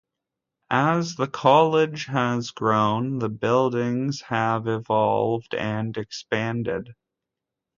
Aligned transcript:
As 0.71 1.13
the 1.13 1.27
College 1.27 2.07
has 2.07 2.49
grown, 2.49 3.19
the 3.19 3.29
buildings 3.29 4.21
have 4.21 4.65
evolved 4.65 5.53
and 5.53 5.95
expanded. 5.95 6.95